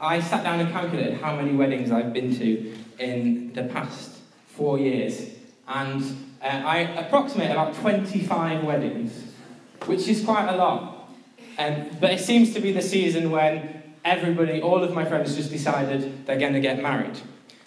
[0.00, 4.78] I sat down and calculated how many weddings I've been to in the past four
[4.78, 5.30] years,
[5.66, 6.02] and
[6.40, 9.24] uh, I approximate about 25 weddings,
[9.86, 11.10] which is quite a lot.
[11.58, 15.50] Um, but it seems to be the season when everybody, all of my friends, just
[15.50, 17.18] decided they're going to get married.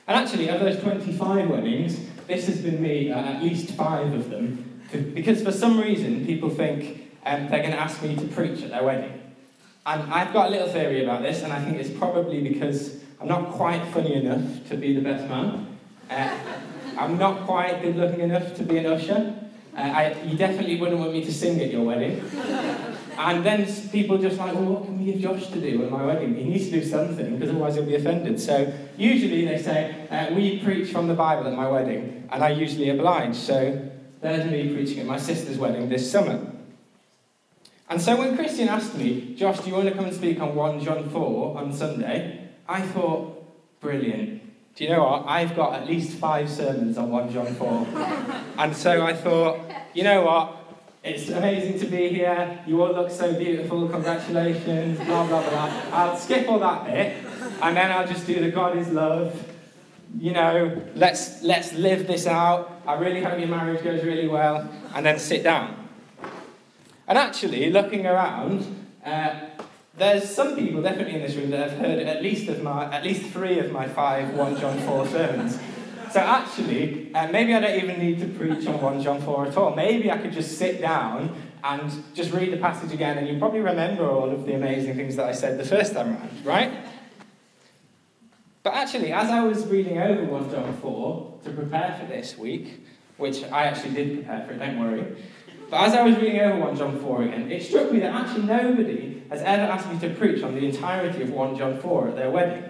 [0.08, 4.30] And actually, of those 25 weddings, this has been me at at least five of
[4.30, 4.82] them,
[5.14, 8.70] because for some reason people think um, they're going to ask me to preach at
[8.70, 9.21] their wedding.
[9.84, 13.28] And I've got a little theory about this, and I think it's probably because I'm
[13.28, 15.80] not quite funny enough to be the best man.
[16.08, 16.38] Uh,
[16.98, 19.34] I'm not quite good looking enough to be an usher.
[19.76, 22.24] Uh, I, you definitely wouldn't want me to sing at your wedding.
[23.18, 26.06] And then people just like, well, what can we give Josh to do at my
[26.06, 26.36] wedding?
[26.36, 28.40] He needs to do something, because otherwise he'll be offended.
[28.40, 32.50] So usually they say, uh, we preach from the Bible at my wedding, and I
[32.50, 33.36] usually oblige.
[33.36, 33.90] So
[34.22, 36.51] there's me preaching at my sister's wedding this summer.
[37.92, 40.56] And so when Christian asked me, Josh, do you want to come and speak on
[40.56, 42.48] 1 John 4 on Sunday?
[42.66, 44.42] I thought, brilliant.
[44.76, 45.26] Do you know what?
[45.28, 47.88] I've got at least five sermons on 1 John 4.
[48.60, 49.60] and so I thought,
[49.94, 50.56] you know what?
[51.04, 52.64] It's amazing to be here.
[52.66, 53.90] You all look so beautiful.
[53.90, 54.98] Congratulations.
[55.00, 55.82] Blah, blah, blah.
[55.92, 57.18] I'll skip all that bit
[57.62, 59.36] and then I'll just do the God is love.
[60.18, 62.72] You know, let's, let's live this out.
[62.88, 64.70] I really hope your marriage goes really well.
[64.96, 65.81] And then sit down.
[67.12, 69.36] And actually, looking around, uh,
[69.98, 73.04] there's some people definitely in this room that have heard at least of my, at
[73.04, 75.60] least three of my five 1 John 4 sermons.
[76.10, 79.58] So actually, uh, maybe I don't even need to preach on 1 John 4 at
[79.58, 79.76] all.
[79.76, 83.60] Maybe I could just sit down and just read the passage again, and you probably
[83.60, 86.72] remember all of the amazing things that I said the first time around, right?
[88.64, 92.86] But actually, as I was reading over 1 John 4 to prepare for this week,
[93.18, 95.06] which I actually did prepare for it, don't worry,
[95.72, 98.44] but as I was reading over 1 John 4 again, it struck me that actually
[98.44, 102.16] nobody has ever asked me to preach on the entirety of 1 John 4 at
[102.18, 102.70] their wedding.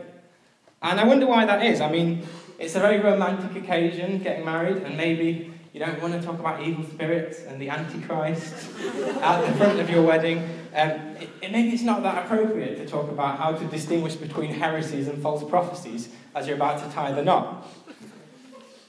[0.84, 1.82] And I wonder why that is.
[1.82, 2.28] I mean,
[2.60, 6.62] it's a very romantic occasion, getting married, and maybe you don't want to talk about
[6.62, 8.54] evil spirits and the Antichrist
[9.22, 10.44] at the front of your wedding.
[10.76, 14.54] Um, it, it, maybe it's not that appropriate to talk about how to distinguish between
[14.54, 17.68] heresies and false prophecies as you're about to tie the knot.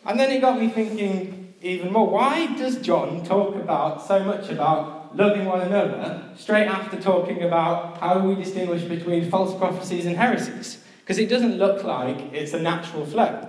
[0.04, 2.08] And then it got me thinking, even more.
[2.08, 7.98] Why does John talk about so much about loving one another straight after talking about
[7.98, 10.82] how we distinguish between false prophecies and heresies?
[11.00, 13.48] Because it doesn't look like it's a natural flow.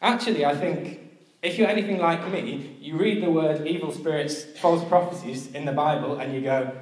[0.00, 1.00] Actually, I think
[1.42, 5.72] if you're anything like me, you read the word evil spirits, false prophecies in the
[5.72, 6.72] Bible, and you go,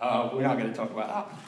[0.00, 1.38] oh, we're not going to talk about that.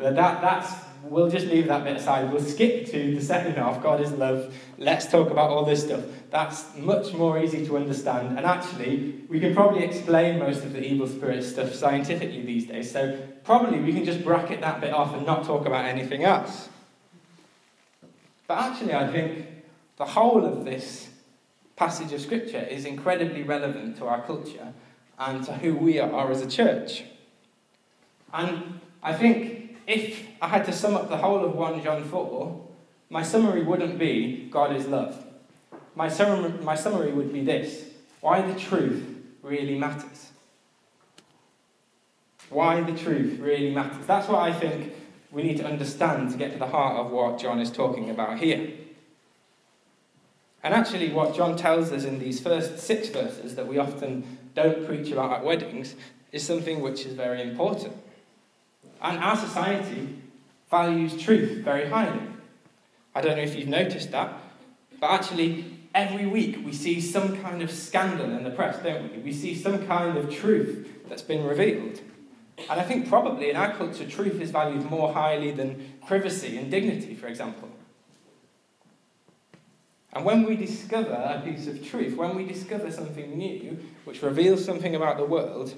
[0.00, 0.72] But that, that's
[1.02, 2.32] we'll just leave that bit aside.
[2.32, 4.54] We'll skip to the second half God is love.
[4.78, 6.02] Let's talk about all this stuff.
[6.30, 8.38] That's much more easy to understand.
[8.38, 12.90] And actually, we can probably explain most of the evil spirit stuff scientifically these days.
[12.90, 16.68] So, probably we can just bracket that bit off and not talk about anything else.
[18.46, 19.46] But actually, I think
[19.96, 21.08] the whole of this
[21.76, 24.72] passage of Scripture is incredibly relevant to our culture
[25.18, 27.04] and to who we are as a church.
[28.32, 29.59] And I think
[29.90, 32.68] if I had to sum up the whole of 1 John 4,
[33.10, 35.24] my summary wouldn't be God is love.
[35.96, 37.86] My, sum- my summary would be this
[38.20, 39.02] why the truth
[39.42, 40.30] really matters.
[42.50, 44.06] Why the truth really matters.
[44.06, 44.92] That's what I think
[45.32, 48.38] we need to understand to get to the heart of what John is talking about
[48.38, 48.70] here.
[50.62, 54.86] And actually, what John tells us in these first six verses that we often don't
[54.86, 55.94] preach about at weddings
[56.32, 57.94] is something which is very important.
[59.00, 60.16] And our society
[60.70, 62.20] values truth very highly.
[63.14, 64.32] I don't know if you've noticed that,
[65.00, 69.18] but actually, every week we see some kind of scandal in the press, don't we?
[69.18, 72.00] We see some kind of truth that's been revealed.
[72.68, 76.70] And I think probably in our culture, truth is valued more highly than privacy and
[76.70, 77.68] dignity, for example.
[80.12, 84.64] And when we discover a piece of truth, when we discover something new which reveals
[84.64, 85.74] something about the world,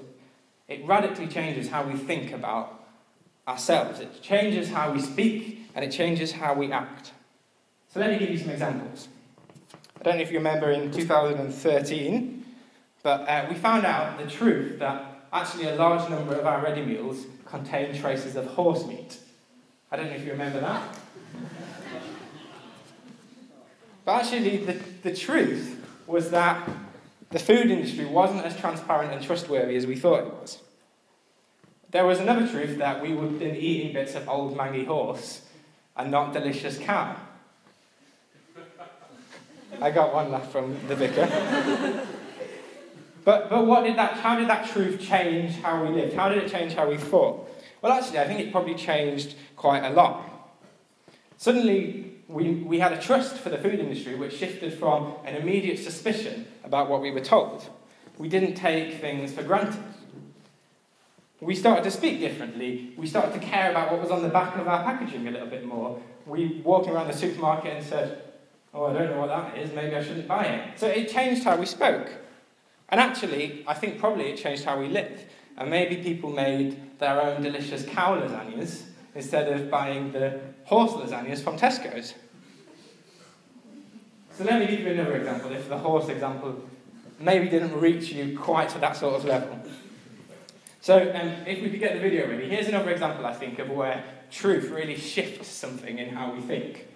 [0.67, 2.82] it radically changes how we think about
[3.47, 3.99] ourselves.
[3.99, 7.11] It changes how we speak and it changes how we act.
[7.93, 9.07] So let me give you some examples.
[9.99, 12.45] I don't know if you remember in 2013,
[13.03, 16.81] but uh, we found out the truth that actually a large number of our ready
[16.81, 19.19] meals contain traces of horse meat.
[19.91, 20.81] I don't know if you remember that.
[24.05, 24.73] but actually, the,
[25.03, 26.67] the truth was that
[27.29, 30.62] the food industry wasn't as transparent and trustworthy as we thought it was.
[31.93, 35.41] There was another truth that we would have been eating bits of old mangy horse
[35.95, 37.15] and not delicious cow.
[39.79, 41.27] I got one laugh from the vicar.
[43.23, 46.15] but, but what did that, how did that truth change how we lived?
[46.15, 47.47] How did it change how we thought?
[47.83, 50.27] Well, actually, I think it probably changed quite a lot.
[51.37, 55.77] Suddenly, we, we had a trust for the food industry which shifted from an immediate
[55.77, 57.69] suspicion about what we were told.
[58.17, 59.92] We didn't take things for granted.
[61.43, 62.93] We started to speak differently.
[62.97, 65.47] We started to care about what was on the back of our packaging a little
[65.47, 66.01] bit more.
[66.25, 68.23] We walked around the supermarket and said,
[68.73, 70.79] Oh, I don't know what that is, maybe I shouldn't buy it.
[70.79, 72.09] So it changed how we spoke.
[72.89, 75.25] And actually, I think probably it changed how we live.
[75.57, 81.43] And maybe people made their own delicious cow lasagnas instead of buying the horse lasagnas
[81.43, 82.15] from Tesco's.
[84.31, 86.63] So let me give you another example, if the horse example
[87.19, 89.59] maybe didn't reach you quite to that sort of level.
[90.83, 93.69] So um, if we could get the video ready, here's another example, I think, of
[93.69, 96.89] where truth really shifts something in how we think.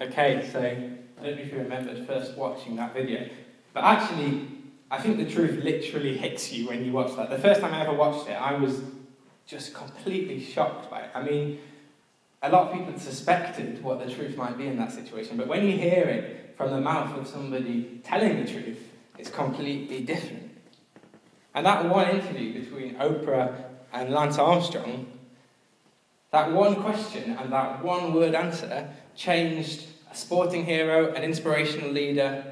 [0.00, 3.28] Okay, so I don't know if you remembered first watching that video,
[3.72, 4.48] but actually,
[4.90, 7.30] I think the truth literally hits you when you watch that.
[7.30, 8.80] The first time I ever watched it, I was
[9.46, 11.10] just completely shocked by it.
[11.14, 11.60] I mean,
[12.42, 15.64] a lot of people suspected what the truth might be in that situation, but when
[15.64, 18.85] you hear it from the mouth of somebody telling the truth,
[19.18, 20.50] it's completely different.
[21.54, 25.06] And that one interview between Oprah and Lance Armstrong,
[26.30, 32.44] that one question and that one word answer changed a sporting hero, an inspirational leader,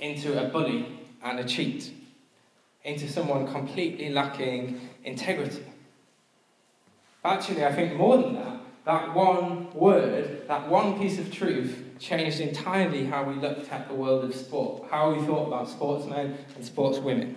[0.00, 1.92] into a bully and a cheat,
[2.84, 5.64] into someone completely lacking integrity.
[7.24, 12.40] Actually, I think more than that, that one word, that one piece of truth, changed
[12.40, 16.64] entirely how we looked at the world of sport, how we thought about sportsmen and
[16.64, 17.34] sportswomen.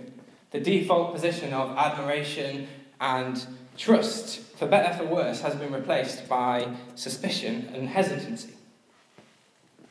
[0.51, 2.67] The default position of admiration
[2.99, 3.45] and
[3.77, 8.53] trust, for better for worse, has been replaced by suspicion and hesitancy.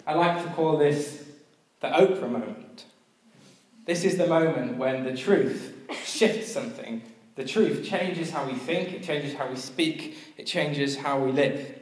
[0.06, 1.24] I like to call this
[1.80, 2.84] the Oprah moment.
[3.86, 5.74] This is the moment when the truth
[6.04, 7.02] shifts something
[7.38, 11.30] the truth changes how we think, it changes how we speak, it changes how we
[11.30, 11.72] live.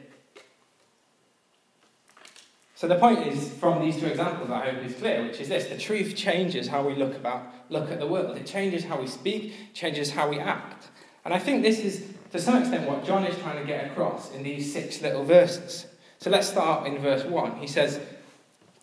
[2.77, 5.65] So the point is, from these two examples, I hope is clear, which is this:
[5.65, 8.37] the truth changes how we look about look at the world.
[8.37, 10.89] It changes how we speak, changes how we act.
[11.25, 14.31] And I think this is, to some extent, what John is trying to get across
[14.31, 15.87] in these six little verses.
[16.19, 17.57] So let's start in verse one.
[17.57, 17.99] He says,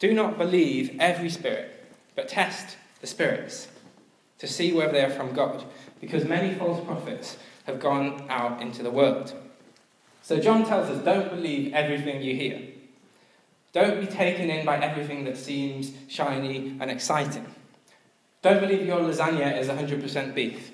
[0.00, 1.70] "Do not believe every spirit,
[2.16, 3.68] but test the spirits
[4.40, 5.64] to see whether they are from God."
[6.00, 9.32] because many false prophets have gone out into the world.
[10.22, 12.73] So John tells us don't believe everything you hear.
[13.74, 17.44] Don't be taken in by everything that seems shiny and exciting.
[18.40, 20.70] Don't believe your lasagna is 100% beef.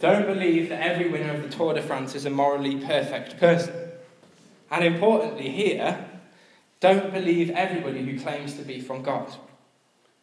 [0.00, 3.74] Don't believe that every winner of the Tour de France is a morally perfect person.
[4.70, 6.06] And importantly, here,
[6.80, 9.30] don't believe everybody who claims to be from God.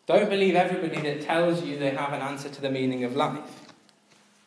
[0.08, 3.74] Don't believe everybody that tells you they have an answer to the meaning of life.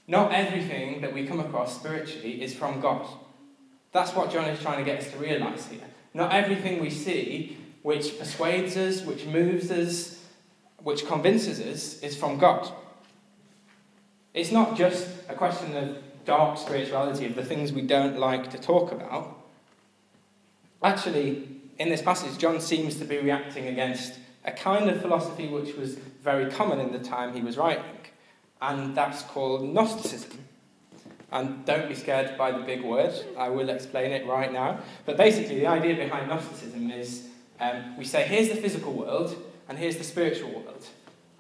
[0.09, 3.07] Not everything that we come across spiritually is from God.
[3.93, 5.87] That's what John is trying to get us to realize here.
[6.15, 10.23] Not everything we see which persuades us, which moves us,
[10.83, 12.71] which convinces us is from God.
[14.35, 18.59] It's not just a question of dark spirituality, of the things we don't like to
[18.59, 19.37] talk about.
[20.83, 21.49] Actually,
[21.79, 25.97] in this passage, John seems to be reacting against a kind of philosophy which was
[25.97, 27.85] very common in the time he was writing
[28.63, 30.39] and that's called Gnosticism.
[31.33, 34.81] And don't be scared by the big word, I will explain it right now.
[35.07, 37.29] But basically, the idea behind Gnosticism is
[37.61, 39.37] um, we say, here's the physical world,
[39.69, 40.87] and here's the spiritual world.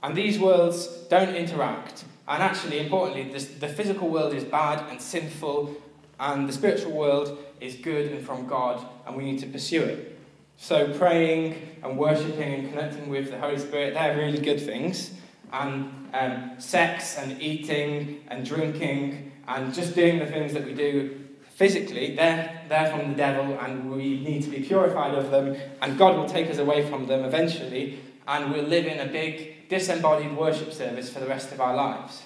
[0.02, 2.04] And these worlds don't interact.
[2.28, 5.74] And actually, importantly, this, the physical world is bad and sinful,
[6.18, 10.18] and the spiritual world is good and from God, and we need to pursue it.
[10.56, 15.12] So, praying and worshipping and connecting with the Holy Spirit, they're really good things
[15.52, 21.26] and um, sex and eating and drinking and just doing the things that we do
[21.60, 25.98] physically, they're, they're from the devil and we need to be purified of them, and
[25.98, 30.34] God will take us away from them eventually, and we'll live in a big disembodied
[30.34, 32.22] worship service for the rest of our lives.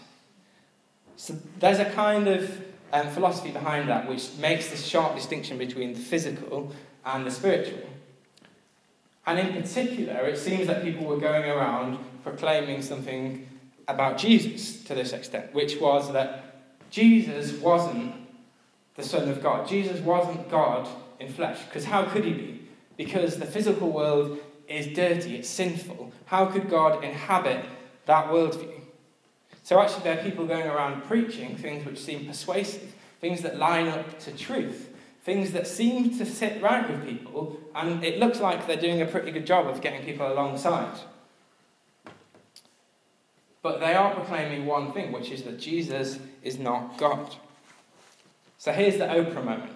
[1.17, 5.95] So there's a kind of um, philosophy behind that which makes this sharp distinction between
[5.95, 6.73] the physical
[7.05, 7.89] and the spiritual.
[9.27, 13.49] And in particular, it seems that people were going around proclaiming something
[13.89, 16.61] about Jesus to this extent, which was that
[16.91, 18.24] Jesus wasn't
[18.97, 19.69] the Son of God.
[19.69, 20.89] Jesus wasn't God
[21.21, 21.63] in flesh.
[21.65, 22.69] Because how could he be?
[22.97, 26.13] Because the physical world is dirty, it's sinful.
[26.27, 27.65] How could God inhabit
[28.07, 28.81] that worldview?
[29.63, 33.89] So actually, there are people going around preaching things which seem persuasive, things that line
[33.89, 34.91] up to truth,
[35.25, 39.07] things that seem to sit right with people, and it looks like they're doing a
[39.07, 40.99] pretty good job of getting people alongside.
[43.65, 47.35] but they are proclaiming one thing, which is that Jesus is not God.
[48.65, 49.75] So here's the Oprah moment.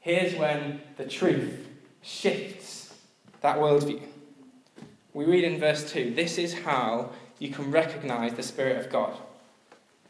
[0.00, 1.68] Here's when the truth
[2.00, 2.94] shifts
[3.42, 4.00] that worldview.
[5.12, 9.18] We read in verse 2 this is how you can recognize the Spirit of God.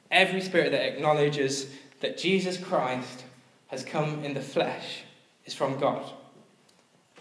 [0.08, 1.66] Every spirit that acknowledges
[1.98, 3.24] that Jesus Christ
[3.66, 5.02] has come in the flesh
[5.44, 6.08] is from God.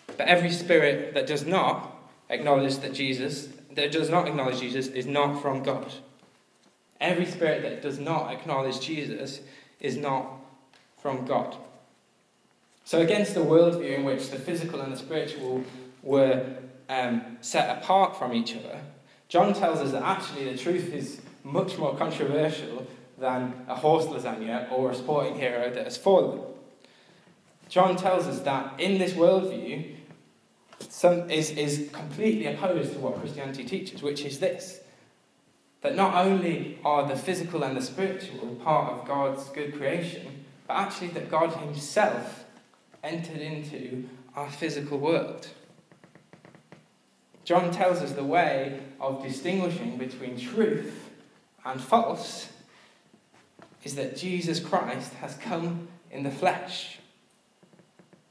[0.06, 1.98] But every spirit that does not
[2.30, 5.92] acknowledge that Jesus, that does not acknowledge Jesus, is not from God.
[7.02, 9.40] Every spirit that does not acknowledge Jesus
[9.80, 10.45] is not
[11.06, 11.56] from God.
[12.84, 15.64] So, against the worldview in which the physical and the spiritual
[16.02, 16.44] were
[16.90, 18.80] um, set apart from each other,
[19.30, 22.88] John tells us that actually the truth is much more controversial
[23.20, 26.42] than a horse lasagna or a sporting hero that has fallen.
[27.70, 29.98] John tells us that in this worldview,
[30.90, 34.80] some, is, is completely opposed to what Christianity teaches, which is this
[35.82, 40.76] that not only are the physical and the spiritual part of God's good creation, but
[40.76, 42.46] actually that God Himself
[43.04, 45.48] entered into our physical world.
[47.44, 51.12] John tells us the way of distinguishing between truth
[51.64, 52.50] and false
[53.84, 57.00] is that Jesus Christ has come in the flesh.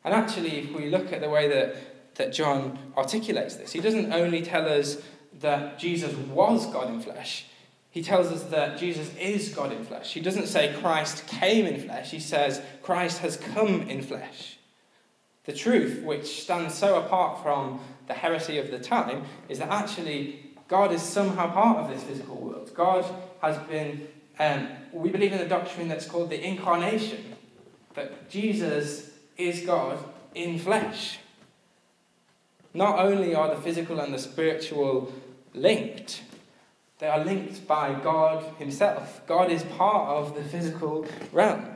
[0.05, 4.13] And actually, if we look at the way that, that John articulates this, he doesn't
[4.13, 5.01] only tell us
[5.41, 7.47] that Jesus was God in flesh,
[7.95, 10.15] he tells us that Jesus is God in flesh.
[10.15, 14.59] He doesn't say Christ came in flesh, he says Christ has come in flesh.
[15.45, 20.57] The truth, which stands so apart from the heresy of the time, is that actually
[20.67, 22.73] God is somehow part of this physical world.
[22.75, 23.05] God
[23.41, 24.09] has been,
[24.41, 27.37] um, we believe in a doctrine that's called the incarnation,
[27.95, 30.01] that Jesus is God
[30.35, 31.21] in flesh.
[32.73, 35.13] Not only are the physical and the spiritual
[35.53, 36.23] linked,
[36.99, 39.27] they are linked by God Himself.
[39.27, 41.67] God is part of the physical realm.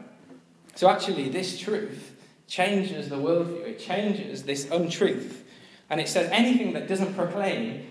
[0.74, 2.14] So, actually, this truth
[2.46, 5.44] changes the worldview, it changes this untruth.
[5.90, 7.86] And it says anything that doesn't proclaim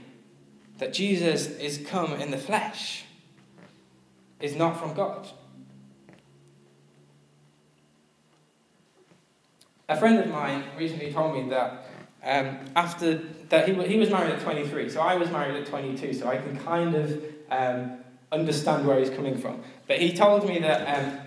[0.77, 3.05] that Jesus is come in the flesh
[4.39, 5.27] is not from God.
[9.89, 11.85] A friend of mine recently told me that
[12.23, 13.15] um, after
[13.49, 16.37] that he, he was married at 23, so I was married at 22, so I
[16.37, 17.97] can kind of um,
[18.31, 19.61] understand where he's coming from.
[19.87, 21.19] But he told me that um,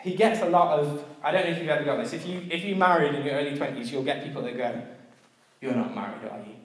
[0.00, 2.12] he gets a lot of I don't know if you've ever got this.
[2.12, 4.80] If you if you married in your early 20s, you'll get people that go,
[5.60, 6.56] "You're not married, are you?"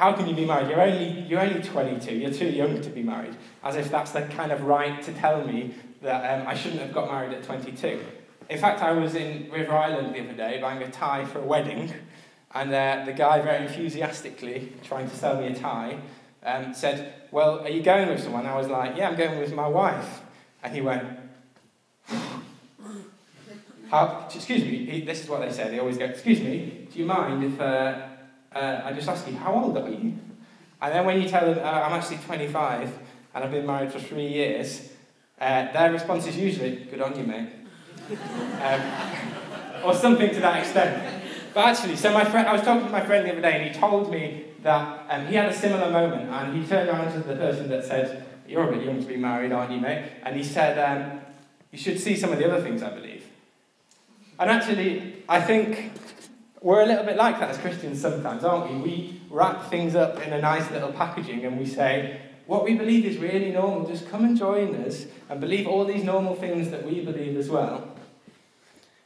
[0.00, 0.70] How can you be married?
[0.70, 2.14] You're only, you're only 22.
[2.14, 3.36] You're too young to be married.
[3.62, 6.94] As if that's the kind of right to tell me that um, I shouldn't have
[6.94, 8.00] got married at 22.
[8.48, 11.44] In fact, I was in River Island the other day buying a tie for a
[11.44, 11.92] wedding,
[12.52, 15.98] and uh, the guy very enthusiastically, trying to sell me a tie,
[16.44, 18.46] um, said, Well, are you going with someone?
[18.46, 20.22] I was like, Yeah, I'm going with my wife.
[20.62, 21.04] And he went,
[23.90, 25.70] How, Excuse me, he, this is what they say.
[25.70, 28.08] They always go, Excuse me, do you mind if uh,
[28.52, 30.18] uh, I just ask you, How old are you?
[30.82, 32.98] And then when you tell them, uh, I'm actually 25
[33.34, 34.92] and I've been married for three years,
[35.40, 37.50] uh, their response is usually, Good on you, mate
[38.60, 38.80] um,
[39.84, 41.19] or something to that extent.
[41.52, 43.74] But actually, so my friend, I was talking to my friend the other day, and
[43.74, 47.20] he told me that um, he had a similar moment, and he turned around to
[47.20, 50.36] the person that said, "You're a bit young to be married, aren't you, mate?" And
[50.36, 51.20] he said, um,
[51.72, 53.24] "You should see some of the other things, I believe."
[54.38, 55.92] And actually, I think
[56.60, 58.76] we're a little bit like that as Christians sometimes, aren't we?
[58.78, 63.04] We wrap things up in a nice little packaging, and we say, what we believe
[63.04, 63.86] is really normal.
[63.86, 67.48] Just come and join us and believe all these normal things that we believe as
[67.48, 67.96] well.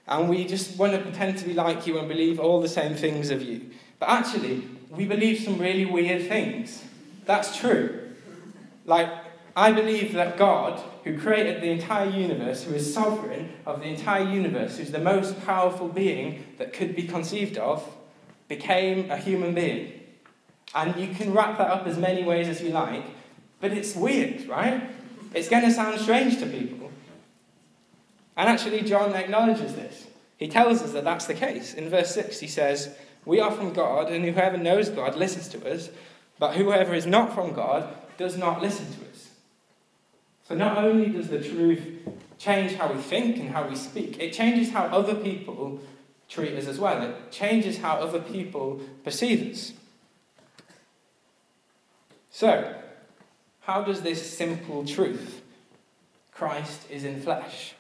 [0.07, 2.95] And we just want to pretend to be like you and believe all the same
[2.95, 3.71] things of you.
[3.99, 6.85] But actually, we believe some really weird things.
[7.25, 8.11] That's true.
[8.85, 9.09] Like,
[9.57, 14.29] I believe that God, who created the entire universe, who is sovereign of the entire
[14.29, 17.89] universe, who's the most powerful being that could be conceived of,
[18.49, 19.93] became a human being.
[20.75, 23.05] And you can wrap that up as many ways as you like,
[23.61, 24.91] but it's weird, right?
[25.33, 26.84] It's going to sound strange to people.
[28.37, 30.07] And actually, John acknowledges this.
[30.37, 31.75] He tells us that that's the case.
[31.75, 35.73] In verse 6, he says, We are from God, and whoever knows God listens to
[35.73, 35.91] us,
[36.39, 39.31] but whoever is not from God does not listen to us.
[40.49, 41.83] So, not only does the truth
[42.39, 45.81] change how we think and how we speak, it changes how other people
[46.29, 47.03] treat us as well.
[47.03, 49.73] It changes how other people perceive us.
[52.31, 52.75] So,
[53.61, 55.41] how does this simple truth,
[56.33, 57.75] Christ is in flesh,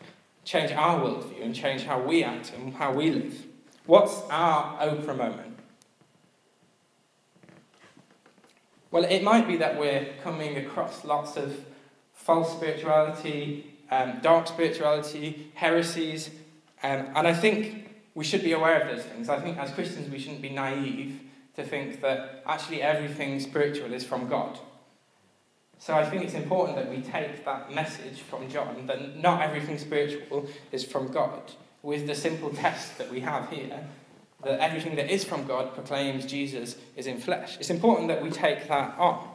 [0.45, 3.47] change our worldview and change how we act and how we live?
[3.87, 5.59] What's our Oprah moment?
[8.91, 11.65] Well, it might be that we're coming across lots of
[12.13, 16.31] false spirituality, um, dark spirituality, heresies,
[16.83, 19.29] um, and I think we should be aware of those things.
[19.29, 21.21] I think as Christians we shouldn't be naive
[21.57, 24.59] to think that actually everything spiritual is from God.
[25.79, 29.79] So I think it's important that we take that message from John that not everything
[29.79, 31.53] spiritual is from God
[31.83, 33.85] with the simple test that we have here
[34.45, 37.57] that everything that is from God proclaims Jesus is in flesh.
[37.59, 39.29] It's important that we take that on.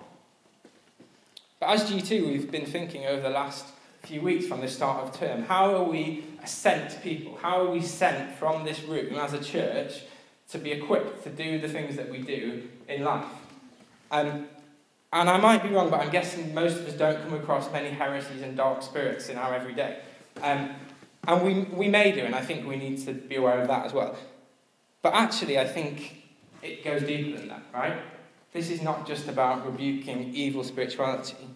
[1.59, 3.65] But as G2, we've been thinking over the last
[4.03, 7.37] few weeks from the start of term how are we sent people?
[7.41, 10.03] How are we sent from this room as a church
[10.51, 13.25] to be equipped to do the things that we do in life?
[14.11, 14.47] Um,
[15.11, 17.89] and I might be wrong, but I'm guessing most of us don't come across many
[17.89, 19.99] heresies and dark spirits in our everyday.
[20.41, 20.71] Um,
[21.27, 23.85] and we, we may do, and I think we need to be aware of that
[23.85, 24.15] as well.
[25.01, 26.23] But actually, I think
[26.61, 27.97] it goes deeper than that, right?
[28.53, 31.47] This is not just about rebuking evil spirituality.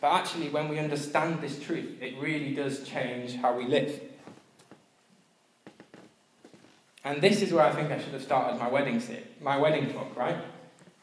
[0.00, 4.00] But actually, when we understand this truth, it really does change how we live.
[7.04, 9.02] And this is where I think I should have started my wedding
[9.40, 10.36] my wedding talk, right?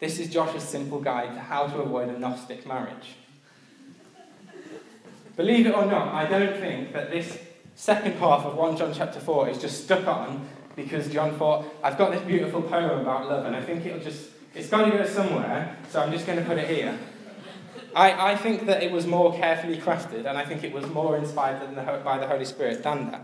[0.02, 3.18] This is Josh's simple guide to how to avoid a Gnostic marriage.
[5.38, 7.38] Believe it or not, I don't think that this
[7.76, 12.00] second half of 1 John chapter 4 is just stuck on because John thought, I've
[12.00, 15.06] got this beautiful poem about love and I think it'll just, it's got to go
[15.06, 16.98] somewhere, so I'm just going to put it here.
[17.96, 21.16] I, I think that it was more carefully crafted and I think it was more
[21.16, 23.24] inspired the, by the Holy Spirit than that.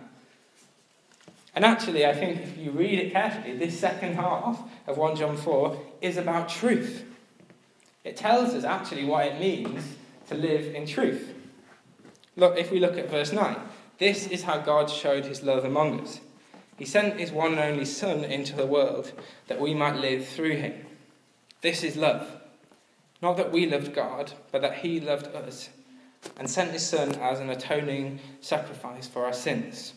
[1.57, 5.35] And actually, I think if you read it carefully, this second half of 1 John
[5.35, 7.03] 4 is about truth.
[8.03, 9.83] It tells us actually what it means
[10.27, 11.33] to live in truth.
[12.35, 13.57] Look, if we look at verse 9,
[13.97, 16.19] this is how God showed his love among us.
[16.77, 19.11] He sent his one and only Son into the world
[19.47, 20.85] that we might live through him.
[21.61, 22.39] This is love.
[23.19, 25.69] Not that we loved God, but that he loved us
[26.37, 29.95] and sent his Son as an atoning sacrifice for our sins.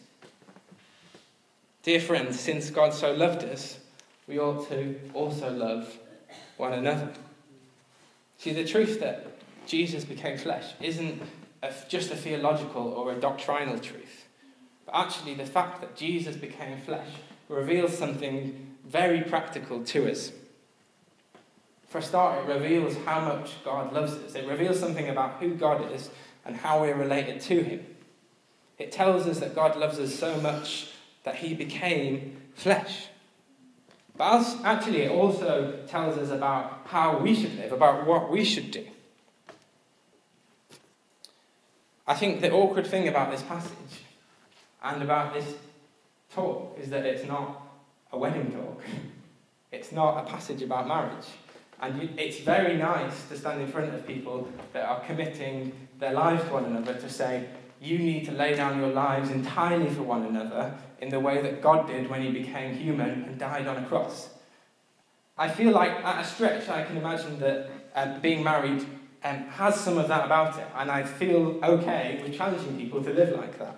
[1.82, 3.78] Dear friends, since God so loved us,
[4.26, 5.98] we ought to also love
[6.58, 7.08] one another.
[8.36, 9.26] See, the truth that
[9.66, 11.22] Jesus became flesh isn't
[11.62, 14.26] a, just a theological or a doctrinal truth.
[14.84, 17.08] But actually, the fact that Jesus became flesh
[17.48, 20.32] reveals something very practical to us.
[21.88, 24.34] For a start, it reveals how much God loves us.
[24.34, 26.10] It reveals something about who God is
[26.44, 27.86] and how we're related to Him.
[28.78, 30.90] It tells us that God loves us so much
[31.24, 33.08] that He became flesh.
[34.16, 38.70] But actually, it also tells us about how we should live, about what we should
[38.70, 38.84] do.
[42.06, 44.02] I think the awkward thing about this passage
[44.82, 45.54] and about this
[46.34, 47.62] talk is that it's not
[48.12, 48.82] a wedding talk.
[49.72, 51.28] It's not a passage about marriage.
[51.80, 56.42] And it's very nice to stand in front of people that are committing their lives
[56.42, 57.46] to one another to say,
[57.80, 61.62] you need to lay down your lives entirely for one another in the way that
[61.62, 64.28] God did when he became human and died on a cross.
[65.38, 68.84] I feel like, at a stretch, I can imagine that um, being married
[69.24, 73.12] um, has some of that about it, and I feel okay with challenging people to
[73.12, 73.76] live like that.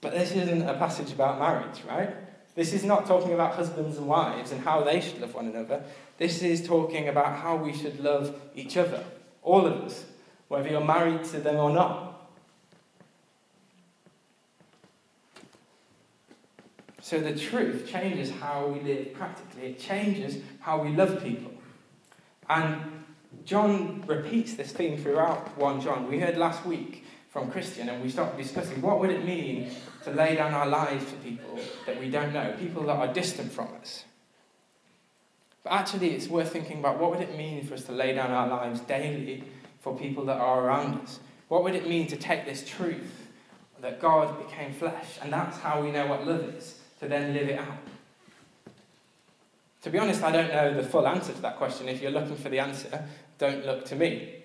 [0.00, 2.14] But this isn't a passage about marriage, right?
[2.54, 5.82] This is not talking about husbands and wives and how they should love one another.
[6.18, 9.04] This is talking about how we should love each other,
[9.42, 10.04] all of us,
[10.48, 12.13] whether you're married to them or not.
[17.04, 21.52] So the truth changes how we live practically, it changes how we love people.
[22.48, 23.04] And
[23.44, 26.08] John repeats this theme throughout 1 John.
[26.08, 29.70] We heard last week from Christian and we started discussing what would it mean
[30.04, 33.52] to lay down our lives for people that we don't know, people that are distant
[33.52, 34.06] from us.
[35.62, 38.30] But actually, it's worth thinking about what would it mean for us to lay down
[38.30, 39.44] our lives daily
[39.80, 41.20] for people that are around us?
[41.48, 43.28] What would it mean to take this truth
[43.82, 47.48] that God became flesh, and that's how we know what love is, to then live
[47.48, 47.78] it out?
[49.82, 51.88] To be honest, I don't know the full answer to that question.
[51.88, 53.04] If you're looking for the answer,
[53.38, 54.36] don't look to me.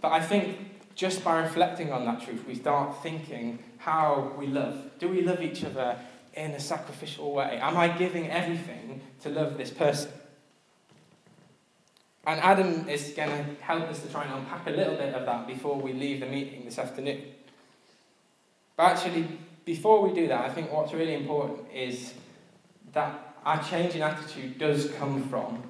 [0.00, 0.58] But I think
[0.94, 4.98] just by reflecting on that truth, we start thinking how we love.
[4.98, 5.98] Do we love each other
[6.32, 7.58] in a sacrificial way?
[7.60, 10.10] Am I giving everything to love this person?
[12.26, 15.26] And Adam is going to help us to try and unpack a little bit of
[15.26, 17.22] that before we leave the meeting this afternoon.
[18.76, 19.28] But actually,
[19.64, 22.14] before we do that, I think what's really important is
[22.92, 25.62] that our change in attitude does come from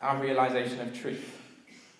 [0.00, 1.38] our realization of truth.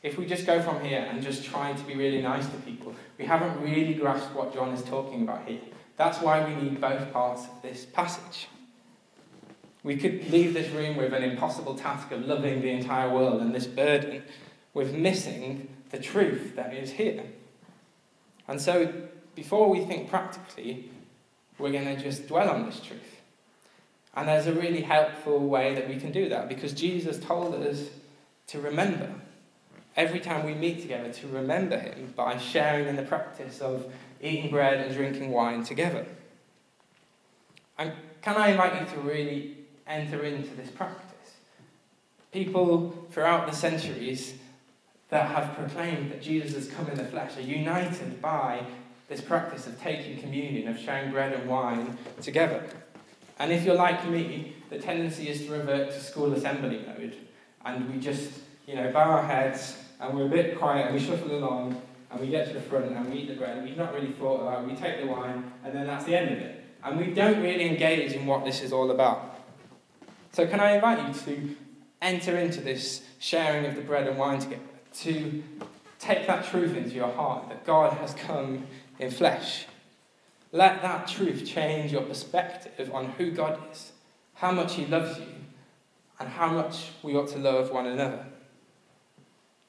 [0.03, 2.95] If we just go from here and just try to be really nice to people,
[3.19, 5.61] we haven't really grasped what John is talking about here.
[5.97, 8.49] That's why we need both parts of this passage.
[9.85, 13.55] We could leave this room with an impossible task of loving the entire world and
[13.55, 14.23] this burden
[14.75, 17.25] with missing the truth that is here.
[18.49, 18.93] And so,
[19.35, 20.91] before we think practically,
[21.59, 23.21] we're going to just dwell on this truth.
[24.15, 27.89] And there's a really helpful way that we can do that because Jesus told us
[28.49, 29.09] to remember.
[29.97, 34.51] Every time we meet together, to remember Him by sharing in the practice of eating
[34.51, 36.07] bread and drinking wine together.
[37.79, 41.37] And can I invite you to really enter into this practice?
[42.33, 44.35] People throughout the centuries
[45.11, 48.65] that have proclaimed that Jesus has come in the flesh are united by
[49.13, 52.65] this practice of taking communion, of sharing bread and wine together.
[53.39, 57.15] And if you're like me, the tendency is to revert to school assembly mode,
[57.67, 58.33] and we just,
[58.67, 62.21] you know, bow our heads, and we're a bit quiet, and we shuffle along, and
[62.21, 64.41] we get to the front, and we eat the bread, and we've not really thought
[64.41, 66.65] about it, we take the wine, and then that's the end of it.
[66.83, 69.41] And we don't really engage in what this is all about.
[70.33, 71.57] So can I invite you to
[72.01, 74.63] enter into this sharing of the bread and wine together,
[75.01, 75.43] to
[75.99, 78.67] take that truth into your heart that God has come
[78.99, 79.67] in flesh.
[80.53, 83.93] Let that truth change your perspective on who God is,
[84.35, 85.27] how much He loves you,
[86.21, 88.27] and how much we ought to love one another.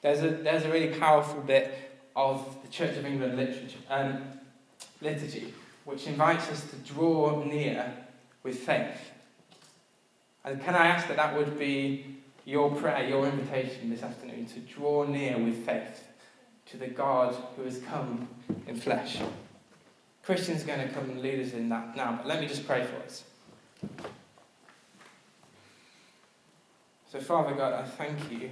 [0.02, 4.24] There's a, there's a really powerful bit of the Church of England literature, um,
[5.02, 5.54] liturgy,
[5.86, 7.94] which invites us to draw near
[8.44, 9.12] with faith.
[10.44, 14.60] And can I ask that that would be your prayer, your invitation this afternoon, to
[14.60, 16.04] draw near with faith
[16.74, 18.28] to the God who has come
[18.66, 19.20] in flesh?
[20.24, 22.66] Christian's are going to come and lead us in that now, but let me just
[22.66, 23.24] pray for us.
[27.12, 28.50] So, Father God, I thank you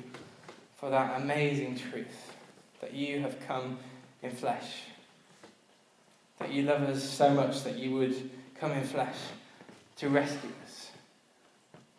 [0.76, 2.36] for that amazing truth
[2.80, 3.80] that you have come
[4.22, 4.84] in flesh.
[6.38, 8.30] That you love us so much that you would
[8.60, 9.18] come in flesh
[9.98, 10.92] to rescue us.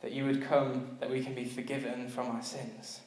[0.02, 3.00] That you would come that we can be forgiven from our sins.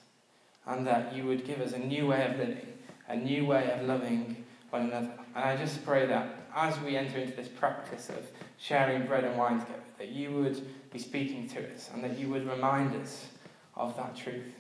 [0.65, 2.74] And that you would give us a new way of living,
[3.07, 5.11] a new way of loving one another.
[5.35, 8.25] And I just pray that as we enter into this practice of
[8.57, 12.29] sharing bread and wine together, that you would be speaking to us and that you
[12.29, 13.27] would remind us
[13.75, 14.53] of that truth.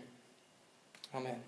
[1.13, 1.45] Amen.